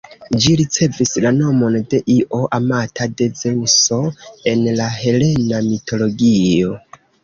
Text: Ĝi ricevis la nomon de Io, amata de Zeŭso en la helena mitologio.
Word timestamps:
Ĝi 0.43 0.53
ricevis 0.61 1.13
la 1.25 1.31
nomon 1.35 1.77
de 1.91 1.99
Io, 2.15 2.41
amata 2.59 3.09
de 3.21 3.29
Zeŭso 3.45 4.03
en 4.55 4.69
la 4.83 4.93
helena 4.99 5.65
mitologio. 5.73 6.79